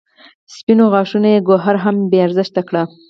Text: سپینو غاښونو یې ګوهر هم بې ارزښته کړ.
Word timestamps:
سپینو 0.55 0.85
غاښونو 0.93 1.27
یې 1.33 1.45
ګوهر 1.47 1.75
هم 1.83 1.95
بې 2.09 2.19
ارزښته 2.25 2.61
کړ. 2.67 2.73